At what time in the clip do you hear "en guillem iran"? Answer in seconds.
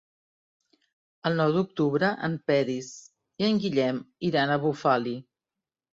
3.49-4.55